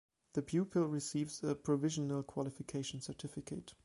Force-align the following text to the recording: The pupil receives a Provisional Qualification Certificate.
The 0.33 0.41
pupil 0.41 0.87
receives 0.87 1.43
a 1.43 1.53
Provisional 1.53 2.23
Qualification 2.23 3.01
Certificate. 3.01 3.75